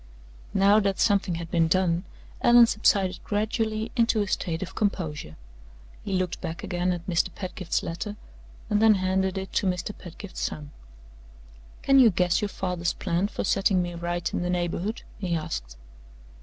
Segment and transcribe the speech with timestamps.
[0.55, 2.05] Now that something had been done,
[2.41, 5.37] Allan subsided gradually into a state of composure.
[6.03, 7.29] He looked back again at Mr.
[7.35, 8.15] Pedgift's letter,
[8.67, 9.95] and then handed it to Mr.
[9.95, 10.71] Pedgift's son.
[11.83, 15.77] "Can you guess your father's plan for setting me right in the neighborhood?" he asked.